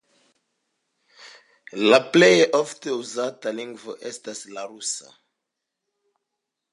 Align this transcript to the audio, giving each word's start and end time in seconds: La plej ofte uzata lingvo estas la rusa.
La 1.91 1.99
plej 2.15 2.31
ofte 2.59 2.95
uzata 3.01 3.53
lingvo 3.59 3.95
estas 4.13 4.41
la 4.57 4.63
rusa. 4.73 5.13